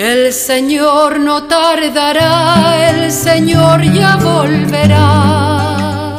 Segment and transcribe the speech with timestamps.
[0.00, 6.18] El Señor no tardará, el Señor ya volverá.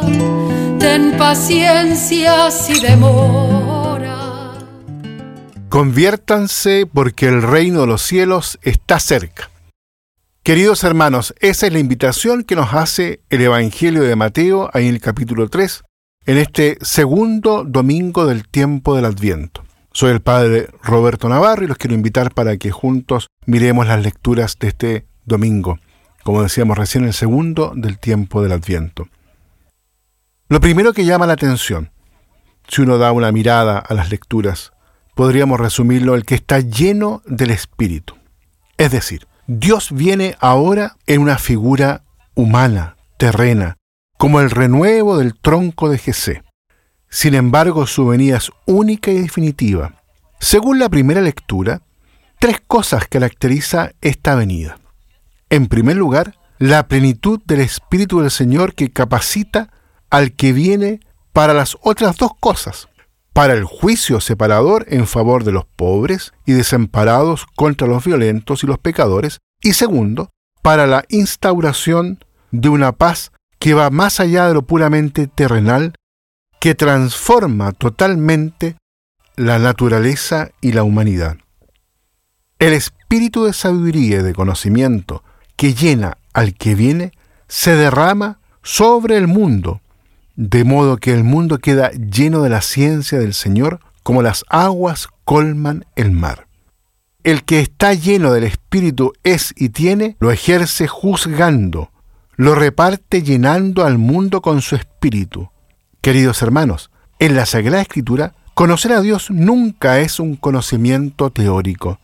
[0.77, 4.54] Ten paciencia si demora.
[5.67, 9.49] Conviértanse porque el reino de los cielos está cerca.
[10.44, 14.94] Queridos hermanos, esa es la invitación que nos hace el Evangelio de Mateo ahí en
[14.94, 15.82] el capítulo 3,
[16.27, 19.63] en este segundo domingo del tiempo del Adviento.
[19.94, 24.57] Soy el padre Roberto Navarro y los quiero invitar para que juntos miremos las lecturas
[24.57, 25.79] de este domingo,
[26.23, 29.09] como decíamos recién, el segundo del tiempo del Adviento.
[30.47, 31.91] Lo primero que llama la atención,
[32.69, 34.71] si uno da una mirada a las lecturas,
[35.13, 38.16] podríamos resumirlo el que está lleno del Espíritu.
[38.77, 43.75] Es decir, Dios viene ahora en una figura humana, terrena,
[44.17, 46.44] como el renuevo del tronco de Jesé.
[47.11, 50.02] Sin embargo, su venida es única y definitiva.
[50.39, 51.81] Según la primera lectura,
[52.39, 54.79] tres cosas caracteriza esta venida.
[55.49, 59.71] En primer lugar, la plenitud del Espíritu del Señor que capacita
[60.09, 61.02] al que viene
[61.33, 62.88] para las otras dos cosas,
[63.33, 68.67] para el juicio separador en favor de los pobres y desamparados contra los violentos y
[68.67, 70.30] los pecadores, y segundo,
[70.61, 75.93] para la instauración de una paz que va más allá de lo puramente terrenal,
[76.62, 78.78] que transforma totalmente
[79.36, 81.38] la naturaleza y la humanidad.
[82.59, 85.23] El espíritu de sabiduría y de conocimiento
[85.56, 87.14] que llena al que viene
[87.48, 89.82] se derrama sobre el mundo
[90.36, 95.08] de modo que el mundo queda lleno de la ciencia del Señor como las aguas
[95.26, 96.48] colman el mar.
[97.23, 101.89] El que está lleno del Espíritu es y tiene, lo ejerce juzgando,
[102.36, 105.50] lo reparte llenando al mundo con su Espíritu.
[106.02, 111.99] Queridos hermanos, en la Sagrada Escritura, conocer a Dios nunca es un conocimiento teórico,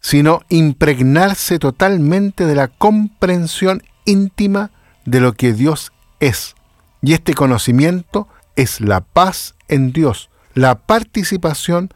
[0.00, 4.70] sino impregnarse totalmente de la comprensión íntima
[5.04, 6.54] de lo que Dios es
[7.02, 11.90] y este conocimiento es la paz en Dios, la participación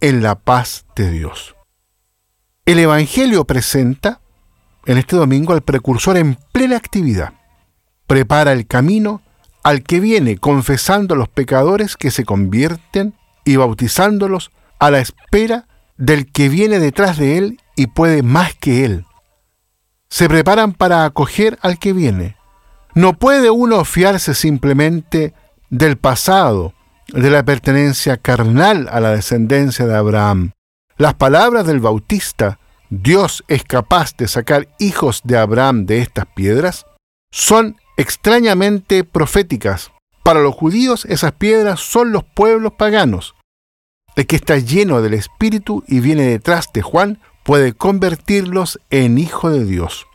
[0.00, 1.56] en la paz de Dios.
[2.66, 4.20] El Evangelio presenta
[4.86, 7.32] en este domingo al precursor en plena actividad.
[8.06, 9.22] Prepara el camino
[9.62, 15.66] al que viene confesando a los pecadores que se convierten y bautizándolos a la espera
[15.96, 19.04] del que viene detrás de él y puede más que él.
[20.08, 22.36] Se preparan para acoger al que viene,
[22.94, 25.34] no puede uno fiarse simplemente
[25.68, 26.74] del pasado,
[27.08, 30.52] de la pertenencia carnal a la descendencia de Abraham.
[30.96, 36.86] Las palabras del Bautista, Dios es capaz de sacar hijos de Abraham de estas piedras,
[37.30, 39.90] son extrañamente proféticas.
[40.22, 43.34] Para los judíos esas piedras son los pueblos paganos.
[44.16, 49.50] El que está lleno del Espíritu y viene detrás de Juan puede convertirlos en hijo
[49.50, 50.06] de Dios.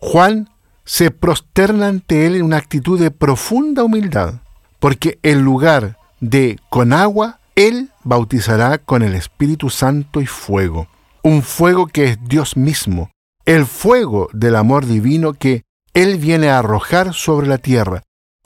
[0.00, 0.50] Juan
[0.84, 4.34] se prosterna ante Él en una actitud de profunda humildad,
[4.78, 10.88] porque en lugar de con agua, Él bautizará con el Espíritu Santo y fuego,
[11.22, 13.10] un fuego que es Dios mismo,
[13.46, 15.62] el fuego del amor divino que
[15.94, 18.02] Él viene a arrojar sobre la tierra,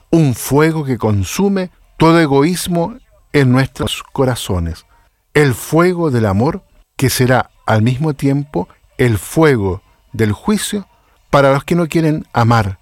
[0.09, 2.97] un fuego que consume todo egoísmo
[3.33, 4.85] en nuestros corazones,
[5.33, 6.63] el fuego del amor
[6.95, 8.67] que será al mismo tiempo
[8.97, 9.81] el fuego
[10.13, 10.87] del juicio
[11.29, 12.79] para los que no quieren amar,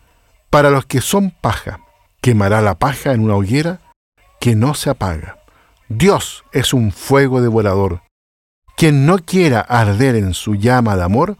[0.49, 1.79] para los que son paja,
[2.21, 3.81] quemará la paja en una hoguera
[4.39, 5.39] que no se apaga.
[5.89, 8.01] Dios es un fuego devorador.
[8.77, 11.37] Quien no quiera arder en su llama de amor,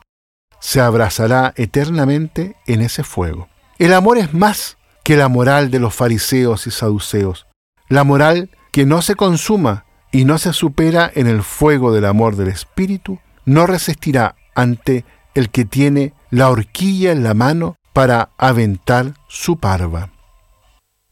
[0.64, 3.50] se abrazará eternamente en ese fuego.
[3.80, 7.48] El amor es más que la moral de los fariseos y saduceos,
[7.90, 12.38] la moral que no se consuma y no se supera en el fuego del amor
[12.38, 15.04] del Espíritu, no resistirá ante
[15.34, 20.12] el que tiene la horquilla en la mano para aventar su parva.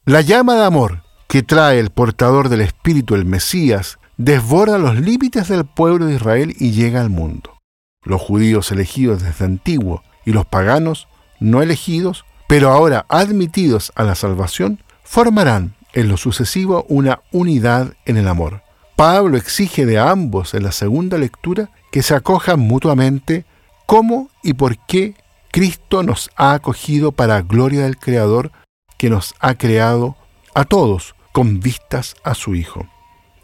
[0.06, 5.48] La llama de amor que trae el portador del Espíritu, el Mesías, desborda los límites
[5.48, 7.61] del pueblo de Israel y llega al mundo.
[8.02, 11.08] Los judíos elegidos desde antiguo y los paganos
[11.40, 18.16] no elegidos, pero ahora admitidos a la salvación, formarán en lo sucesivo una unidad en
[18.16, 18.62] el amor.
[18.96, 23.44] Pablo exige de ambos en la segunda lectura que se acojan mutuamente
[23.86, 25.14] cómo y por qué
[25.50, 28.52] Cristo nos ha acogido para gloria del Creador
[28.96, 30.16] que nos ha creado
[30.54, 32.86] a todos con vistas a su Hijo.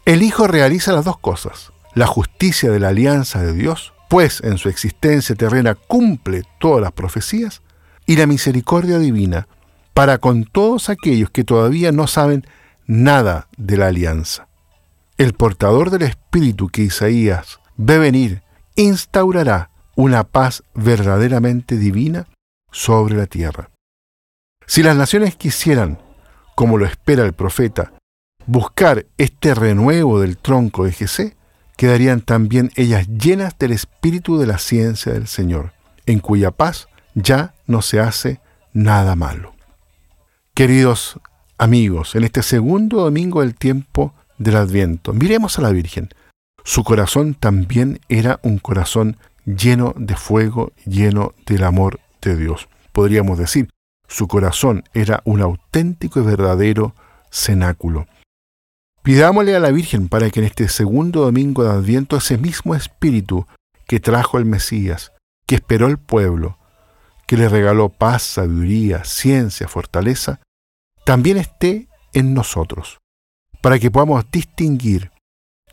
[0.05, 4.57] El Hijo realiza las dos cosas, la justicia de la alianza de Dios, pues en
[4.57, 7.61] su existencia terrena cumple todas las profecías,
[8.05, 9.47] y la misericordia divina
[9.93, 12.43] para con todos aquellos que todavía no saben
[12.87, 14.47] nada de la alianza.
[15.17, 18.41] El portador del Espíritu que Isaías ve venir
[18.75, 22.25] instaurará una paz verdaderamente divina
[22.71, 23.69] sobre la tierra.
[24.65, 25.99] Si las naciones quisieran,
[26.55, 27.93] como lo espera el profeta,
[28.47, 31.35] buscar este renuevo del tronco de Jesé,
[31.79, 35.71] quedarían también ellas llenas del espíritu de la ciencia del Señor,
[36.05, 38.41] en cuya paz ya no se hace
[38.73, 39.53] nada malo.
[40.53, 41.21] Queridos
[41.57, 46.09] amigos, en este segundo domingo del tiempo del Adviento, miremos a la Virgen.
[46.65, 49.15] Su corazón también era un corazón
[49.45, 52.67] lleno de fuego, lleno del amor de Dios.
[52.91, 53.69] Podríamos decir,
[54.05, 56.93] su corazón era un auténtico y verdadero
[57.31, 58.05] cenáculo.
[59.09, 63.47] Pidámosle a la Virgen para que en este segundo domingo de Adviento ese mismo espíritu
[63.87, 65.13] que trajo el Mesías,
[65.47, 66.59] que esperó el pueblo,
[67.25, 70.41] que le regaló paz, sabiduría, ciencia, fortaleza,
[71.05, 72.99] también esté en nosotros,
[73.61, 75.09] para que podamos distinguir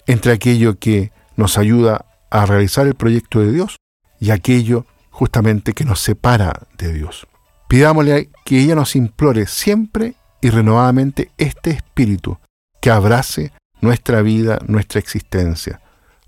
[0.06, 3.76] entre aquello que nos ayuda a realizar el proyecto de Dios
[4.18, 7.26] y aquello justamente que nos separa de Dios.
[7.68, 12.38] Pidámosle que ella nos implore siempre y renovadamente este espíritu
[12.86, 13.50] que abrace
[13.80, 15.80] nuestra vida, nuestra existencia,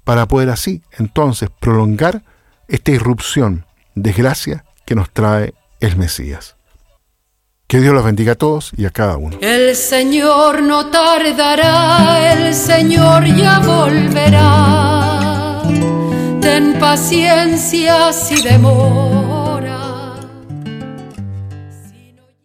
[0.03, 2.25] para poder así entonces prolongar
[2.67, 3.65] esta irrupción
[3.95, 6.57] de gracia que nos trae el Mesías.
[7.69, 9.39] Que Dios los bendiga a todos y a cada uno.
[9.41, 15.63] El Señor no tardará, el Señor ya volverá.
[16.41, 19.28] Ten paciencia si demora